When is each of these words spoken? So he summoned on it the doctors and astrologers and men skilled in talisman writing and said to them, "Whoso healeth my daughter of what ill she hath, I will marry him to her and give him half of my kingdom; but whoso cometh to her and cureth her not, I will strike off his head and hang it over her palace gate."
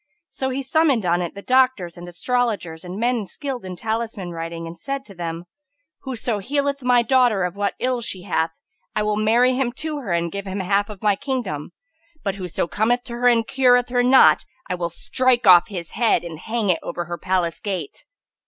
So 0.31 0.49
he 0.49 0.63
summoned 0.63 1.05
on 1.05 1.21
it 1.21 1.35
the 1.35 1.43
doctors 1.43 1.95
and 1.95 2.09
astrologers 2.09 2.83
and 2.83 2.99
men 2.99 3.27
skilled 3.27 3.63
in 3.63 3.75
talisman 3.75 4.31
writing 4.31 4.65
and 4.65 4.79
said 4.79 5.05
to 5.05 5.13
them, 5.13 5.45
"Whoso 5.99 6.39
healeth 6.39 6.81
my 6.81 7.03
daughter 7.03 7.43
of 7.43 7.55
what 7.55 7.75
ill 7.79 8.01
she 8.01 8.23
hath, 8.23 8.49
I 8.95 9.03
will 9.03 9.15
marry 9.15 9.53
him 9.53 9.71
to 9.73 9.99
her 9.99 10.11
and 10.11 10.31
give 10.31 10.47
him 10.47 10.59
half 10.59 10.89
of 10.89 11.03
my 11.03 11.15
kingdom; 11.15 11.69
but 12.23 12.33
whoso 12.33 12.65
cometh 12.65 13.03
to 13.03 13.13
her 13.13 13.27
and 13.27 13.45
cureth 13.45 13.89
her 13.89 14.01
not, 14.01 14.43
I 14.67 14.73
will 14.73 14.89
strike 14.89 15.45
off 15.45 15.67
his 15.67 15.91
head 15.91 16.23
and 16.23 16.39
hang 16.39 16.71
it 16.71 16.79
over 16.81 17.05
her 17.05 17.19
palace 17.19 17.59
gate." 17.59 18.03